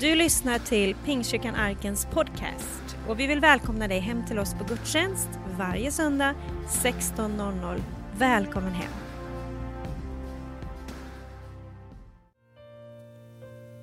[0.00, 4.64] Du lyssnar till Pingstkyrkan Arkens podcast och vi vill välkomna dig hem till oss på
[4.64, 5.28] gudstjänst
[5.58, 6.34] varje söndag
[6.68, 7.82] 16.00.
[8.18, 8.92] Välkommen hem!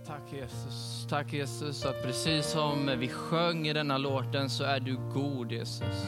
[0.08, 1.08] Tack Jesus.
[1.10, 6.06] Tack Jesus att precis som vi sjöng i denna låten så är du god Jesus.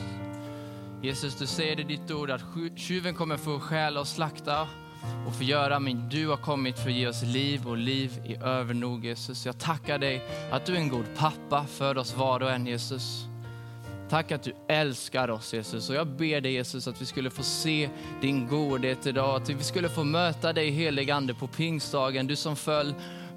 [1.01, 2.43] Jesus, du säger i ditt ord att
[2.75, 4.67] tjuven kommer få stjäla och slakta
[5.27, 9.05] och förgöra, men du har kommit för att ge oss liv och liv i övernog
[9.05, 9.45] Jesus.
[9.45, 10.21] Jag tackar dig
[10.51, 13.25] att du är en god pappa för oss var och en Jesus.
[14.09, 17.43] Tack att du älskar oss Jesus och jag ber dig Jesus att vi skulle få
[17.43, 17.89] se
[18.21, 22.55] din godhet idag, att vi skulle få möta dig helig ande på pingstdagen, du som
[22.55, 22.93] föll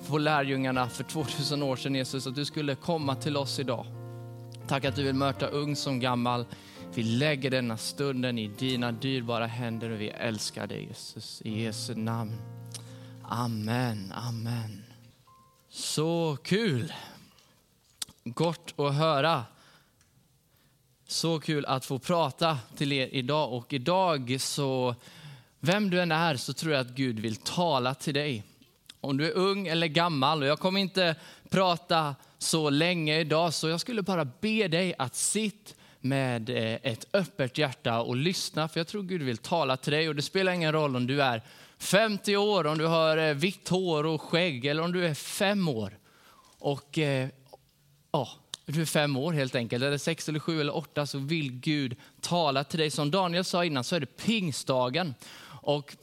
[0.08, 3.86] på lärjungarna för 2000 år sedan Jesus, att du skulle komma till oss idag.
[4.68, 6.44] Tack att du vill möta ung som gammal.
[6.94, 11.42] Vi lägger denna stunden i dina dyrbara händer och vi älskar dig Jesus.
[11.44, 12.36] I Jesu namn.
[13.22, 14.84] Amen, amen.
[15.68, 16.92] Så kul.
[18.24, 19.44] Gott att höra.
[21.06, 23.52] Så kul att få prata till er idag.
[23.52, 24.94] Och idag så,
[25.60, 28.44] vem du än är så tror jag att Gud vill tala till dig.
[29.00, 30.42] Om du är ung eller gammal.
[30.42, 31.16] Och jag kommer inte
[31.48, 37.06] prata så länge idag så jag skulle bara be dig att sitta med eh, ett
[37.12, 40.08] öppet hjärta och lyssna, för jag tror Gud vill tala till dig.
[40.08, 41.42] Och det spelar ingen roll om du är
[41.78, 45.68] 50 år, om du har eh, vitt hår och skägg, eller om du är fem
[45.68, 45.98] år.
[46.58, 47.28] Och eh,
[48.12, 48.28] ja,
[48.66, 51.96] du är fem år helt enkelt, eller sex eller sju eller åtta, så vill Gud
[52.20, 52.90] tala till dig.
[52.90, 55.14] Som Daniel sa innan så är det pingstdagen.
[55.62, 55.96] Och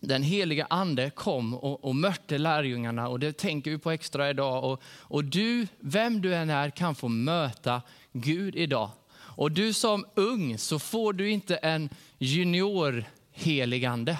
[0.00, 4.64] den heliga ande kom och, och mötte lärjungarna och det tänker vi på extra idag.
[4.64, 8.90] Och, och du, vem du än är, kan få möta Gud idag.
[9.36, 14.18] Och du som ung så får du inte en junior heligande.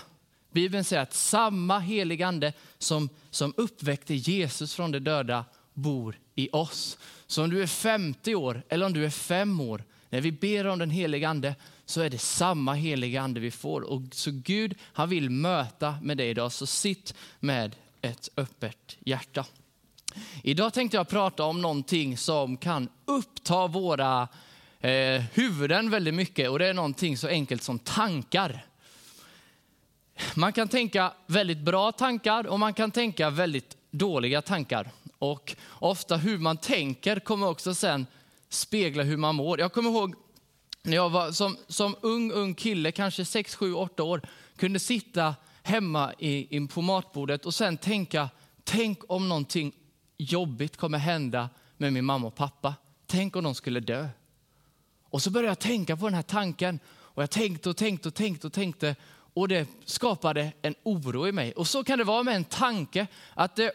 [0.52, 6.98] Bibeln säger att samma heligande som, som uppväckte Jesus från de döda bor i oss.
[7.26, 10.66] Så om du är 50 år eller om du är 5 år, när vi ber
[10.66, 11.54] om den helige ande
[11.86, 13.80] så är det samma heliga ande vi får.
[13.80, 19.44] Och så Gud han vill möta med dig idag, så sitt med ett öppet hjärta.
[20.42, 24.28] Idag tänkte jag prata om någonting som kan uppta våra
[24.84, 28.66] eh, huvuden väldigt mycket och det är någonting så enkelt som tankar.
[30.34, 34.90] Man kan tänka väldigt bra tankar och man kan tänka väldigt dåliga tankar.
[35.18, 38.06] Och ofta hur man tänker kommer också sen
[38.48, 39.60] spegla hur man mår.
[39.60, 40.14] Jag kommer ihåg
[40.82, 44.22] när jag var som, som ung, ung kille, kanske 6, 7, 8 år,
[44.56, 48.28] kunde sitta hemma i, i, på matbordet och sen tänka,
[48.64, 49.72] tänk om någonting
[50.16, 52.74] jobbigt kommer hända med min mamma och pappa.
[53.06, 54.08] Tänk om de skulle dö.
[55.14, 56.80] Och så började jag tänka på den här tanken.
[56.88, 58.96] Och jag tänkte och tänkte och tänkte och tänkte.
[59.34, 61.52] Och det skapade en oro i mig.
[61.52, 63.06] Och så kan det vara med en tanke.
[63.34, 63.72] Att det,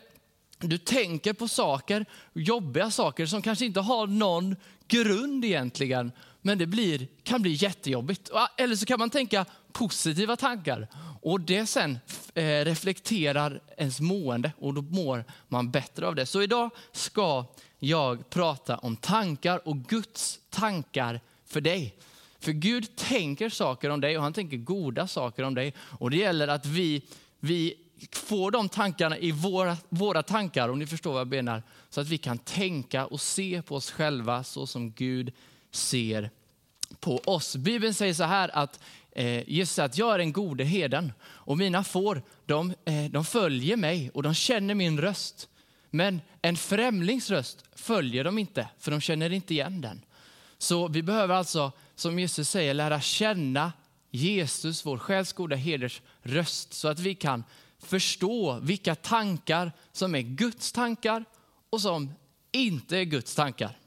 [0.57, 4.55] du tänker på saker, jobbiga saker som kanske inte har någon
[4.87, 6.11] grund egentligen.
[6.41, 8.29] Men det blir, kan bli jättejobbigt.
[8.57, 10.87] Eller så kan man tänka positiva tankar.
[11.21, 11.99] Och det sen
[12.33, 16.25] eh, reflekterar ens mående och då mår man bättre av det.
[16.25, 17.45] Så idag ska
[17.79, 21.95] jag prata om tankar och Guds tankar för dig.
[22.39, 25.73] För Gud tänker saker om dig och han tänker goda saker om dig.
[25.79, 27.01] Och det gäller att vi,
[27.39, 27.73] vi
[28.11, 31.63] får de tankarna i våra, våra tankar, om ni förstår vad jag menar.
[31.89, 35.33] Så att vi kan tänka och se på oss själva så som Gud
[35.71, 36.29] ser
[36.99, 37.55] på oss.
[37.55, 38.79] Bibeln säger så här att
[39.11, 43.25] eh, Jesus säger att jag är den gode heden och mina får de, eh, de
[43.25, 45.49] följer mig och de känner min röst.
[45.89, 50.01] Men en främlings röst följer de inte, för de känner inte igen den.
[50.61, 53.73] Så vi behöver alltså, som Jesus säger, lära känna
[54.11, 57.43] Jesus, vår själs goda heders röst, så att vi kan
[57.79, 61.25] förstå vilka tankar som är Guds tankar
[61.69, 62.13] och som
[62.51, 63.77] inte är Guds tankar.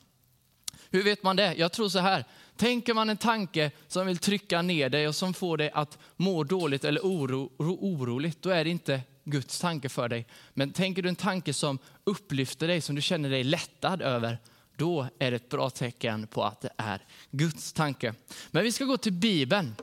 [0.91, 1.55] Hur vet man det?
[1.55, 2.25] Jag tror så här,
[2.57, 6.45] tänker man en tanke som vill trycka ner dig och som får dig att må
[6.45, 10.27] dåligt eller oro, oroligt, då är det inte Guds tanke för dig.
[10.55, 14.39] Men tänker du en tanke som upplyfter dig, som du känner dig lättad över,
[14.83, 18.15] då är det ett bra tecken på att det är Guds tanke.
[18.51, 19.75] Men vi ska gå till Bibeln.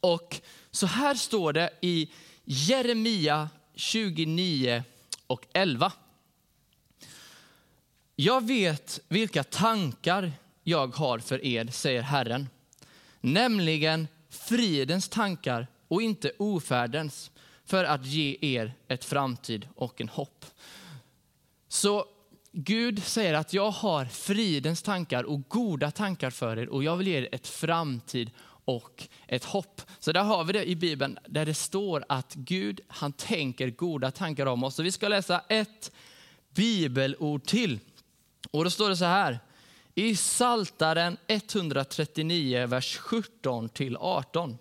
[0.00, 0.40] Och
[0.70, 2.12] så här står det i
[2.44, 4.84] Jeremia 29
[5.26, 5.92] och 11.
[8.16, 10.32] Jag vet vilka tankar
[10.62, 12.48] jag har för er, säger Herren.
[13.20, 17.30] Nämligen fridens tankar och inte ofärdens
[17.64, 20.44] för att ge er ett framtid och en hopp.
[21.68, 22.04] Så
[22.52, 27.06] Gud säger att jag har fridens tankar och goda tankar för er och jag vill
[27.06, 28.30] ge er ett framtid
[28.64, 29.82] och ett hopp.
[29.98, 34.10] Så där har vi det i Bibeln där det står att Gud han tänker goda
[34.10, 34.74] tankar om oss.
[34.74, 35.92] Så vi ska läsa ett
[36.54, 37.78] bibelord till.
[38.50, 39.38] Och då står det så här.
[39.94, 44.58] I Saltaren 139, vers 17 till 18.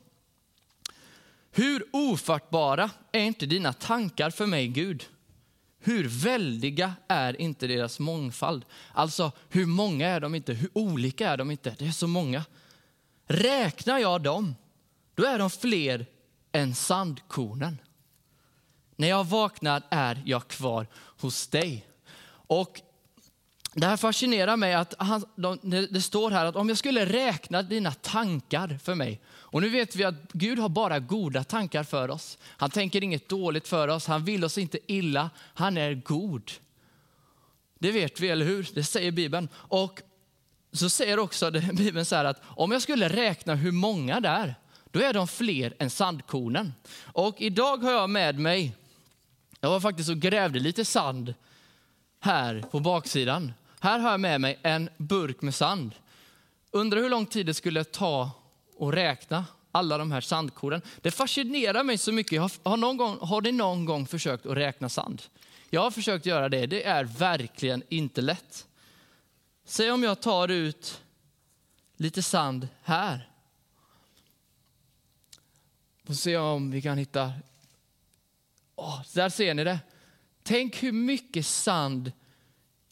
[1.52, 5.06] Hur ofattbara är inte dina tankar för mig, Gud?
[5.88, 8.66] Hur väldiga är inte deras mångfald?
[8.94, 10.54] Alltså, hur många är de inte?
[10.54, 11.76] Hur olika är de inte?
[11.80, 12.46] Det är så många.
[13.28, 14.56] Räknar jag dem,
[15.16, 16.06] då är de fler
[16.52, 17.78] än sandkornen.
[18.96, 21.88] När jag vaknar är jag kvar hos dig.
[22.30, 22.82] Och
[23.74, 25.26] det här fascinerar mig att han,
[25.90, 29.22] det står här att om jag skulle räkna dina tankar för mig.
[29.30, 32.38] Och nu vet vi att Gud har bara goda tankar för oss.
[32.44, 34.08] Han tänker inget dåligt för oss.
[34.08, 35.30] Han vill oss inte illa.
[35.54, 36.52] Han är god.
[37.80, 38.70] Det vet vi, eller hur?
[38.74, 39.50] Det säger Bibeln.
[39.54, 40.02] Och
[40.72, 44.56] så säger också Bibeln så här att om jag skulle räkna hur många det är,
[44.92, 46.74] då är de fler än sandkornen.
[47.02, 48.76] Och idag har jag med mig,
[49.60, 51.34] jag var faktiskt och grävde lite sand
[52.28, 53.54] här på baksidan.
[53.80, 55.96] Här har jag med mig en burk med sand.
[56.72, 58.32] Undrar hur lång tid det skulle ta
[58.80, 60.82] att räkna alla de här sandkornen.
[61.02, 62.42] Det fascinerar mig så mycket.
[62.42, 65.24] Har, har, någon gång, har ni någon gång försökt att räkna sand?
[65.70, 66.66] Jag har försökt göra det.
[66.66, 68.68] Det är verkligen inte lätt.
[69.66, 71.02] Säg om jag tar ut
[71.98, 73.30] lite sand här.
[76.08, 77.34] Och se om vi kan hitta...
[78.76, 79.80] Oh, där ser ni det.
[80.48, 82.12] Tänk hur mycket sand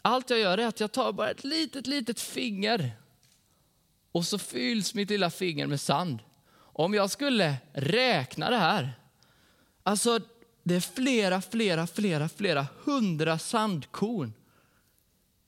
[0.01, 2.91] allt jag gör är att jag tar bara ett litet, litet finger
[4.11, 6.19] och så fylls mitt lilla finger med sand.
[6.57, 8.93] Om jag skulle räkna det här,
[9.83, 10.19] alltså
[10.63, 14.33] det är flera, flera, flera, flera hundra sandkorn.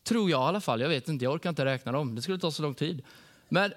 [0.04, 0.82] Tror jag i alla fall.
[0.82, 2.16] Jag vet inte, jag orkar inte räkna dem.
[2.16, 3.04] Det skulle ta så lång tid.
[3.50, 3.74] Men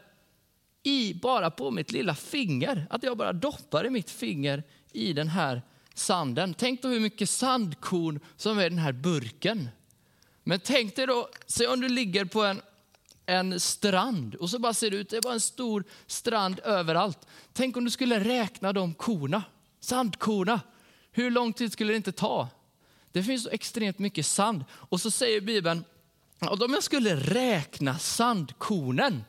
[0.82, 4.62] i, bara på mitt lilla finger, att jag bara doppar i mitt finger
[4.92, 5.62] i den här
[6.00, 6.54] sanden.
[6.54, 9.68] Tänk då hur mycket sandkorn som är i den här burken.
[10.44, 12.62] Men tänk dig då, se om du ligger på en,
[13.26, 17.18] en strand och så bara ser det ut, det är bara en stor strand överallt.
[17.52, 19.42] Tänk om du skulle räkna de korna,
[19.80, 20.60] sandkorna.
[21.12, 22.48] Hur lång tid skulle det inte ta?
[23.12, 24.64] Det finns så extremt mycket sand.
[24.72, 25.84] Och så säger Bibeln,
[26.38, 29.24] att om jag skulle räkna sandkornen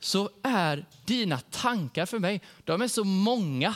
[0.00, 3.74] så är dina tankar för mig, de är så många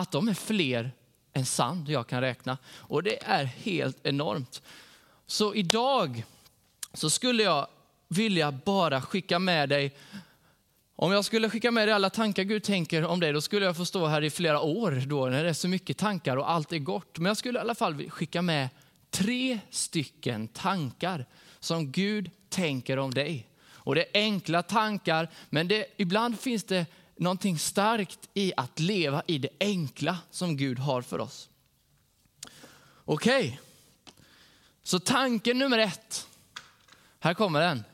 [0.00, 0.92] att de är fler
[1.32, 2.58] än sand jag kan räkna.
[2.74, 4.62] Och det är helt enormt.
[5.26, 6.24] Så idag
[6.94, 7.66] så skulle jag
[8.08, 9.96] vilja bara skicka med dig
[11.02, 13.76] om jag skulle skicka med dig alla tankar Gud tänker om dig, då skulle jag
[13.76, 16.72] få stå här i flera år då, när det är så mycket tankar och allt
[16.72, 17.18] är gott.
[17.18, 18.68] Men jag skulle i alla fall skicka med
[19.10, 21.26] tre stycken tankar
[21.60, 23.46] som Gud tänker om dig.
[23.72, 26.86] Och det är enkla tankar, men det, ibland finns det
[27.20, 31.48] någonting starkt i att leva i det enkla som Gud har för oss.
[33.04, 33.46] Okej.
[33.46, 33.58] Okay.
[34.82, 36.26] Så tanke nummer ett,
[37.20, 37.84] här kommer den.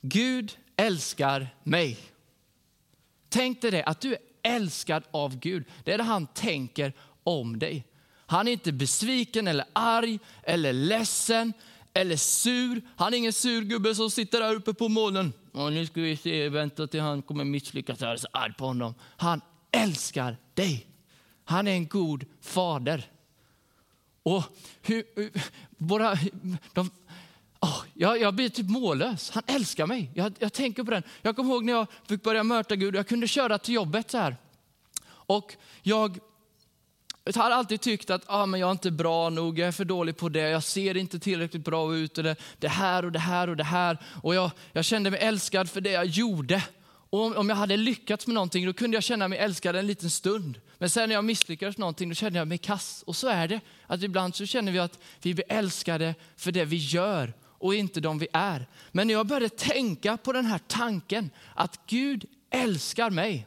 [0.00, 1.98] Gud älskar mig.
[3.28, 5.64] Tänk dig det, att du är älskad av Gud.
[5.84, 6.92] Det är det han tänker
[7.22, 7.84] om dig.
[8.26, 11.52] Han är inte besviken eller arg eller ledsen
[11.94, 12.82] eller sur.
[12.96, 15.32] Han är ingen sur gubbe som sitter där uppe på molnen.
[15.58, 18.00] Och nu ska vi se, vänta till han kommer misslyckas.
[18.00, 18.94] Jag är så arg på honom.
[19.16, 19.40] Han
[19.70, 20.86] älskar dig.
[21.44, 23.10] Han är en god fader.
[24.22, 24.42] Och
[24.82, 25.04] hur,
[25.76, 26.14] våra,
[26.72, 26.90] de,
[27.60, 29.30] oh, jag, jag blir typ mållös.
[29.30, 30.10] Han älskar mig.
[30.14, 31.02] Jag, jag tänker på den.
[31.22, 32.94] Jag kommer ihåg när jag fick börja möta Gud.
[32.94, 34.36] Jag kunde köra till jobbet så här.
[35.08, 36.18] Och jag
[37.36, 39.84] jag har alltid tyckt att ah, men jag är inte bra nog, jag är för
[39.84, 42.18] dålig på det, jag ser inte tillräckligt bra ut.
[42.18, 43.98] eller det här och det här och det här.
[44.22, 46.62] Och jag, jag kände mig älskad för det jag gjorde.
[47.10, 49.86] Och om, om jag hade lyckats med någonting då kunde jag känna mig älskad en
[49.86, 50.60] liten stund.
[50.78, 53.04] Men sen när jag misslyckades med någonting då kände jag mig kass.
[53.06, 53.60] Och så är det.
[53.86, 58.00] Att ibland så känner vi att vi blir älskade för det vi gör och inte
[58.00, 58.66] de vi är.
[58.92, 63.46] Men när jag började tänka på den här tanken att Gud älskar mig.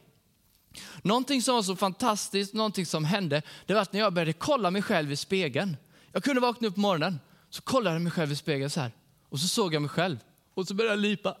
[1.02, 4.70] Någonting som var så fantastiskt, någonting som hände, det var att när jag började kolla
[4.70, 5.76] mig själv i spegeln.
[6.12, 8.92] Jag kunde vakna upp på morgonen, så kollade jag mig själv i spegeln så här.
[9.28, 10.18] Och så såg jag mig själv
[10.54, 11.28] och så började jag lipa.
[11.30, 11.36] Äh.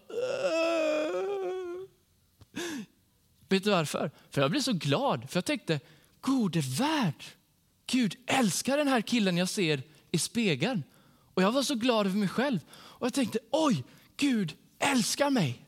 [3.48, 4.10] Vet du varför?
[4.30, 5.80] För jag blev så glad, för jag tänkte,
[6.20, 7.24] gode värld,
[7.86, 10.82] Gud älskar den här killen jag ser i spegeln.
[11.34, 12.60] Och jag var så glad över mig själv.
[12.72, 13.84] Och jag tänkte, oj,
[14.16, 15.64] Gud älskar mig.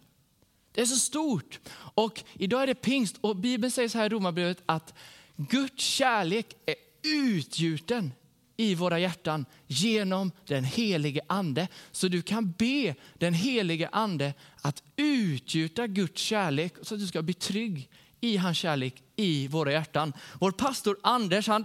[0.74, 1.60] Det är så stort.
[1.76, 4.94] Och idag är det pingst och Bibeln säger så här i Romarbrevet att
[5.36, 8.12] Guds kärlek är utgjuten
[8.56, 11.68] i våra hjärtan genom den helige ande.
[11.92, 17.22] Så du kan be den helige ande att utgjuta Guds kärlek så att du ska
[17.22, 17.88] bli trygg
[18.20, 20.12] i hans kärlek i våra hjärtan.
[20.40, 21.64] Vår pastor Anders han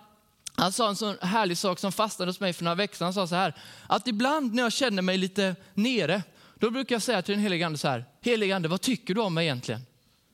[0.56, 3.06] Han sa en sån härlig sak som fastnade hos mig för några veckor sedan.
[3.06, 3.54] Han sa så här,
[3.88, 6.24] att ibland när jag känner mig lite nere,
[6.60, 9.22] då brukar jag säga till den helige ande så här, helige ande, vad tycker du
[9.22, 9.82] om mig egentligen?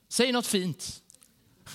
[0.09, 1.01] Säg något fint.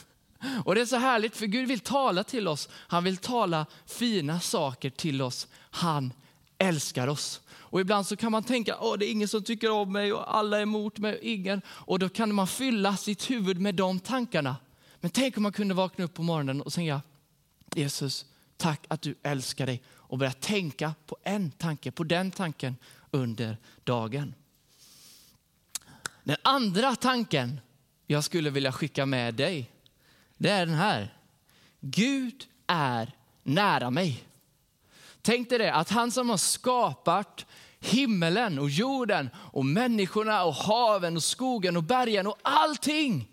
[0.64, 2.68] Och det är så härligt för Gud vill tala till oss.
[2.72, 5.48] Han vill tala fina saker till oss.
[5.70, 6.12] Han
[6.58, 7.40] älskar oss.
[7.50, 10.36] Och ibland så kan man tänka, att det är ingen som tycker om mig och
[10.36, 11.62] alla är emot mig och ingen.
[11.68, 14.56] Och då kan man fylla sitt huvud med de tankarna.
[15.00, 17.02] Men tänk om man kunde vakna upp på morgonen och säga,
[17.74, 18.26] Jesus,
[18.56, 19.82] tack att du älskar dig.
[19.88, 22.76] Och börja tänka på en tanke, på den tanken
[23.10, 24.34] under dagen.
[26.24, 27.60] Den andra tanken
[28.06, 29.70] jag skulle vilja skicka med dig,
[30.36, 31.14] det är den här.
[31.80, 33.12] Gud är
[33.42, 34.24] nära mig.
[35.22, 37.46] Tänk dig det, att han som har skapat
[37.80, 43.28] himmelen och jorden och människorna och haven och skogen och bergen och allting.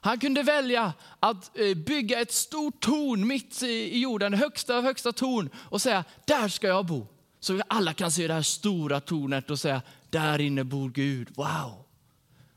[0.00, 5.12] Han kunde välja att eh, bygga ett stort torn mitt i jorden, högsta av högsta
[5.12, 7.06] torn och säga, där ska jag bo.
[7.40, 11.84] Så alla kan se det här stora tornet och säga, där inne bor Gud, wow.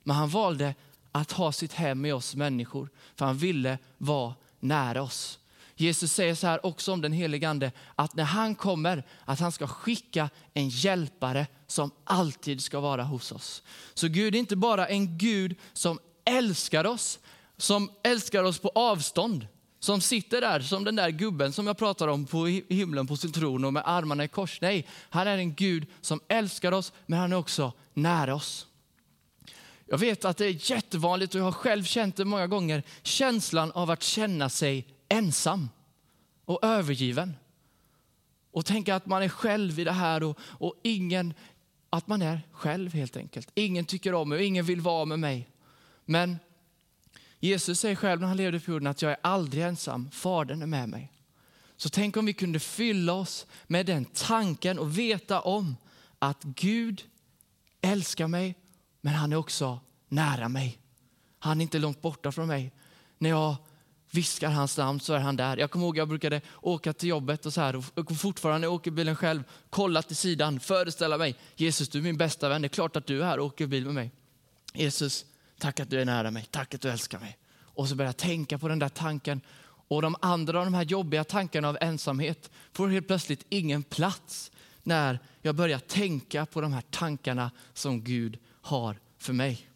[0.07, 0.75] Men han valde
[1.11, 5.39] att ha sitt hem i oss människor, för han ville vara nära oss.
[5.75, 9.51] Jesus säger så här också om den helige ande, att när han kommer, att han
[9.51, 13.63] ska skicka en hjälpare som alltid ska vara hos oss.
[13.93, 17.19] Så Gud är inte bara en Gud som älskar oss,
[17.57, 19.47] som älskar oss på avstånd,
[19.79, 23.31] som sitter där som den där gubben som jag pratar om på himlen på sin
[23.31, 24.61] tron och med armarna i kors.
[24.61, 28.67] Nej, han är en Gud som älskar oss, men han är också nära oss.
[29.89, 33.71] Jag vet att det är jättevanligt och jag har själv känt det många gånger, känslan
[33.71, 35.69] av att känna sig ensam
[36.45, 37.35] och övergiven.
[38.51, 41.33] Och tänka att man är själv i det här och, och ingen,
[41.89, 43.51] att man är själv helt enkelt.
[43.55, 45.49] Ingen tycker om mig och ingen vill vara med mig.
[46.05, 46.37] Men
[47.39, 50.65] Jesus säger själv när han levde på jorden att jag är aldrig ensam, Fadern är
[50.65, 51.11] med mig.
[51.77, 55.77] Så tänk om vi kunde fylla oss med den tanken och veta om
[56.19, 57.03] att Gud
[57.81, 58.55] älskar mig,
[59.01, 60.79] men han är också nära mig.
[61.39, 62.71] Han är inte långt borta från mig.
[63.17, 63.55] När jag
[64.11, 65.57] viskar hans namn så är han där.
[65.57, 69.15] Jag kommer ihåg jag brukade åka till jobbet och så här och fortfarande åker bilen
[69.15, 72.95] själv, kolla till sidan, föreställa mig, Jesus du är min bästa vän, det är klart
[72.95, 74.11] att du är här och åker bil med mig.
[74.73, 75.25] Jesus,
[75.59, 77.37] tack att du är nära mig, tack att du älskar mig.
[77.59, 79.41] Och så börjar jag tänka på den där tanken
[79.87, 84.51] och de andra av de här jobbiga tankarna av ensamhet får helt plötsligt ingen plats
[84.83, 89.69] när jag börjar tänka på de här tankarna som Gud har för mig.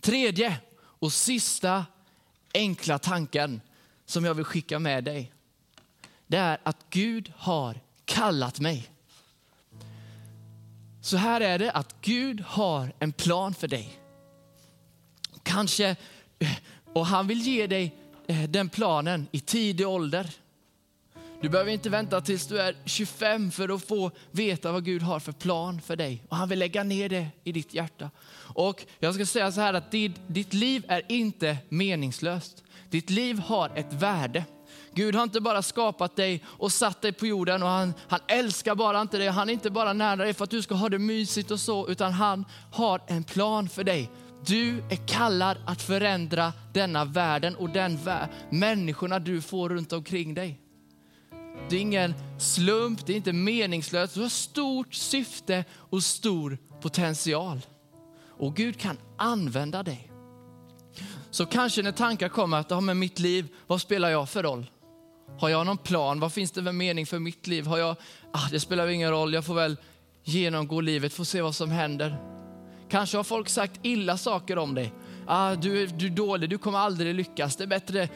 [0.00, 1.86] Tredje och sista
[2.54, 3.60] enkla tanken
[4.06, 5.32] som jag vill skicka med dig.
[6.26, 8.90] Det är att Gud har kallat mig.
[11.00, 14.00] Så här är det att Gud har en plan för dig.
[15.42, 15.96] Kanske,
[16.38, 16.50] eh,
[16.92, 17.94] och han vill ge dig
[18.26, 20.30] eh, den planen i tidig ålder.
[21.40, 25.20] Du behöver inte vänta tills du är 25 för att få veta vad Gud har
[25.20, 26.22] för plan för dig.
[26.28, 28.10] Och han vill lägga ner det i ditt hjärta.
[28.54, 32.64] Och jag ska säga så här att ditt, ditt liv är inte meningslöst.
[32.90, 34.44] Ditt liv har ett värde.
[34.94, 38.74] Gud har inte bara skapat dig och satt dig på jorden och han, han älskar
[38.74, 39.28] bara inte dig.
[39.28, 41.88] Han är inte bara nära dig för att du ska ha det mysigt och så,
[41.88, 44.10] utan han har en plan för dig.
[44.46, 50.34] Du är kallad att förändra denna världen och den vär människorna du får runt omkring
[50.34, 50.63] dig.
[51.68, 54.14] Det är ingen slump, det är inte meningslöst.
[54.14, 57.60] Du har stort syfte och stor potential.
[58.38, 60.10] Och Gud kan använda dig.
[61.30, 64.66] Så kanske när tankar kommer att, ja, med mitt liv, vad spelar jag för roll?
[65.38, 66.20] Har jag någon plan?
[66.20, 67.66] Vad finns det för mening för mitt liv?
[67.66, 67.96] Har jag,
[68.32, 69.76] ah, det spelar ingen roll, jag får väl
[70.24, 72.16] genomgå livet, får se vad som händer.
[72.88, 74.92] Kanske har folk sagt illa saker om dig.
[75.26, 77.56] Ah, du, du är dålig, du kommer aldrig lyckas.
[77.56, 78.08] Det är bättre.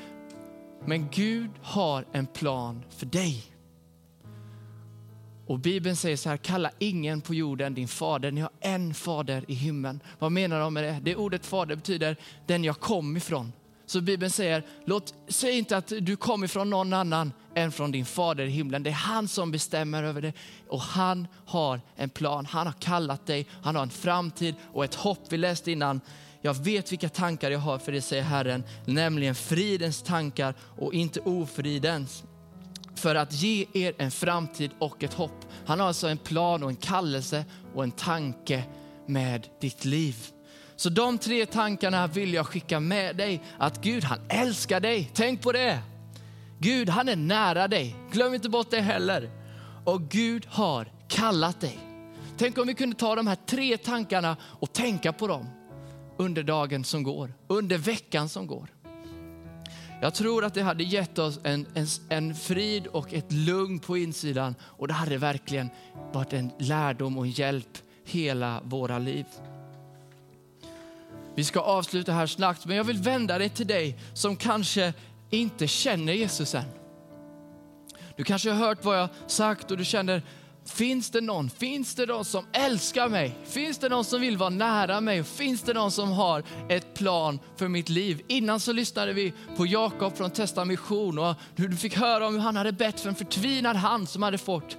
[0.87, 3.45] Men Gud har en plan för dig.
[5.47, 9.45] Och Bibeln säger så här, kalla ingen på jorden din fader, ni har en fader
[9.49, 10.01] i himlen.
[10.19, 10.99] Vad menar de med det?
[11.03, 12.17] Det ordet fader betyder
[12.47, 13.53] den jag kom ifrån.
[13.87, 18.07] Så Bibeln säger, låt, säg inte att du kom ifrån någon annan än från din
[18.07, 18.83] fader i himlen.
[18.83, 20.33] Det är han som bestämmer över det
[20.69, 22.47] och han har en plan.
[22.47, 25.21] Han har kallat dig, han har en framtid och ett hopp.
[25.29, 26.01] Vi läste innan,
[26.49, 31.21] jag vet vilka tankar jag har för det säger Herren, nämligen fridens tankar och inte
[31.21, 32.25] ofridens
[32.95, 35.47] för att ge er en framtid och ett hopp.
[35.67, 38.64] Han har alltså en plan och en kallelse och en tanke
[39.07, 40.17] med ditt liv.
[40.76, 43.43] Så de tre tankarna vill jag skicka med dig.
[43.59, 45.11] Att Gud han älskar dig.
[45.14, 45.78] Tänk på det.
[46.59, 47.97] Gud han är nära dig.
[48.12, 49.31] Glöm inte bort det heller.
[49.85, 51.78] Och Gud har kallat dig.
[52.38, 55.58] Tänk om vi kunde ta de här tre tankarna och tänka på dem
[56.19, 58.69] under dagen som går, under veckan som går.
[60.01, 63.97] Jag tror att det hade gett oss en, en, en frid och ett lugn på
[63.97, 65.71] insidan och det hade verkligen
[66.13, 69.27] varit en lärdom och en hjälp hela våra liv.
[71.35, 74.93] Vi ska avsluta här snabbt, men jag vill vända dig till dig som kanske
[75.31, 76.65] inte känner Jesus än.
[78.17, 80.23] Du kanske har hört vad jag sagt och du känner,
[80.71, 83.39] finns det någon, finns det någon som älskar mig?
[83.45, 85.25] Finns det någon som vill vara nära mig?
[85.25, 88.23] Finns det någon som har ett plan för mitt liv?
[88.29, 92.41] Innan så lyssnade vi på Jakob från Testa Mission och du fick höra om hur
[92.41, 94.77] han hade bett för en förtvinad hand som hade fått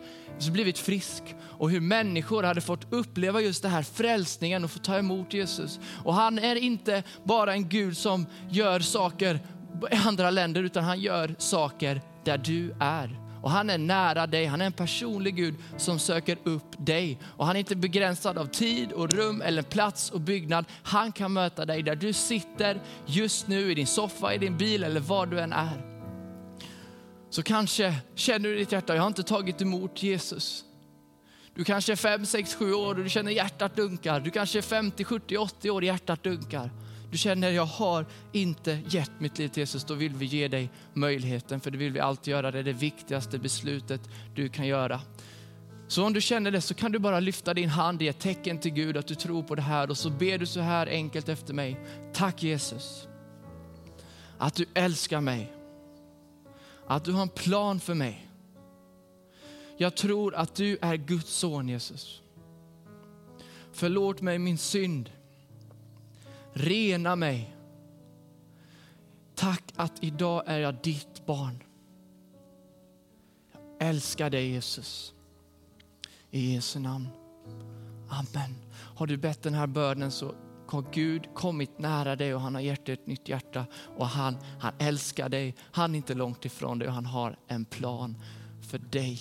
[0.52, 4.98] blivit frisk och hur människor hade fått uppleva just det här frälsningen och få ta
[4.98, 5.80] emot Jesus.
[6.04, 9.40] Och han är inte bara en Gud som gör saker
[9.92, 13.29] i andra länder utan han gör saker där du är.
[13.42, 17.20] Och han är nära dig, han är en personlig Gud som söker upp dig.
[17.24, 20.66] Och han är inte begränsad av tid och rum eller plats och byggnad.
[20.84, 24.84] Han kan möta dig där du sitter just nu i din soffa, i din bil
[24.84, 25.90] eller var du än är.
[27.30, 30.66] Så kanske känner du i ditt hjärta, jag har inte tagit emot Jesus.
[31.56, 34.20] Du kanske är 5, 6, 7 år och du känner hjärtat dunkar.
[34.20, 36.70] Du kanske är 50, 70, 80 år och hjärtat dunkar.
[37.12, 39.84] Du känner, jag har inte gett mitt liv till Jesus.
[39.84, 42.52] Då vill vi ge dig möjligheten, för det vill vi alltid göra.
[42.52, 44.02] Det är det viktigaste beslutet
[44.36, 45.02] du kan göra.
[45.88, 48.60] Så om du känner det så kan du bara lyfta din hand i ett tecken
[48.60, 51.30] till Gud att du tror på det här och så ber du så här enkelt
[51.30, 51.80] efter mig.
[52.14, 53.08] Tack Jesus,
[54.38, 55.54] att du älskar mig.
[56.88, 58.30] Att du har en plan för mig.
[59.78, 62.22] Jag tror att du är Guds son Jesus.
[63.72, 65.12] Förlåt mig min synd.
[66.54, 67.56] Rena mig.
[69.36, 71.64] Tack att idag är jag ditt barn.
[73.52, 75.14] Jag älskar dig Jesus.
[76.32, 77.08] I Jesu namn.
[78.10, 78.56] Amen.
[78.72, 80.36] Har du bett den här bönen så
[80.68, 83.66] har Gud kommit nära dig och han har gett dig ett nytt hjärta.
[83.98, 85.56] Och han, han älskar dig.
[85.72, 88.18] Han är inte långt ifrån dig och han har en plan
[88.62, 89.20] för dig.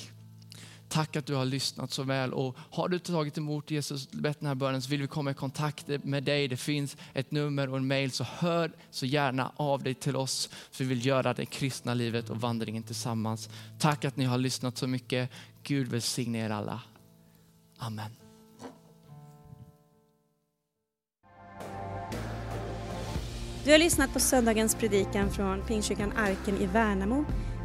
[0.88, 4.48] Tack att du har lyssnat så väl och har du tagit emot Jesus, bett den
[4.48, 6.48] här bönen så vill vi komma i kontakt med dig.
[6.48, 10.48] Det finns ett nummer och en mail så hör så gärna av dig till oss
[10.70, 13.48] för vi vill göra det kristna livet och vandringen tillsammans.
[13.78, 15.30] Tack att ni har lyssnat så mycket.
[15.62, 16.80] Gud välsigne er alla.
[17.78, 18.10] Amen.
[23.64, 27.24] Du har lyssnat på söndagens predikan från Pingstkyrkan Arken i Värnamo.